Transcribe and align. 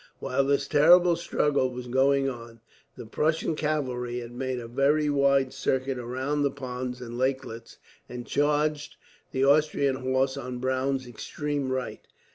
While 0.17 0.45
this 0.45 0.67
terrible 0.67 1.15
struggle 1.15 1.69
was 1.71 1.85
going 1.85 2.27
on, 2.27 2.59
the 2.97 3.05
Prussian 3.05 3.55
cavalry 3.55 4.17
had 4.17 4.31
made 4.31 4.59
a 4.59 4.67
very 4.67 5.11
wide 5.11 5.53
circuit 5.53 5.99
round 6.03 6.43
the 6.43 6.49
ponds 6.49 7.01
and 7.01 7.19
lakelets, 7.19 7.77
and 8.09 8.25
charged 8.25 8.95
the 9.31 9.45
Austrian 9.45 9.97
horse 9.97 10.37
on 10.37 10.57
Browne's 10.57 11.05
extreme 11.05 11.71
right. 11.71 12.01